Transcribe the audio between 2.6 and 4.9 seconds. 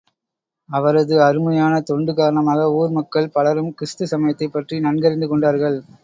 ஊர்மக்கள் பலரும் கிறிஸ்து சமயத்தைப் பற்றி